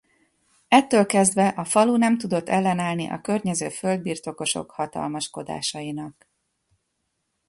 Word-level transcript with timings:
Ettől 0.67 1.05
kezdve 1.05 1.47
a 1.47 1.63
falu 1.63 1.95
nem 1.97 2.17
tudott 2.17 2.49
ellenállni 2.49 3.07
a 3.09 3.21
környező 3.21 3.69
földbirtokosok 3.69 4.71
hatalmaskodásainak. 4.71 6.29